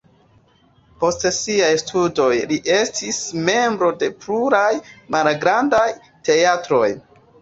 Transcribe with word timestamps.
Post 1.01 1.25
siaj 1.39 1.67
studoj 1.81 2.31
li 2.53 2.57
estis 2.77 3.19
membro 3.51 3.91
de 4.05 4.09
pluraj 4.25 4.67
malgrandaj 5.17 5.87
teatroj. 6.31 6.89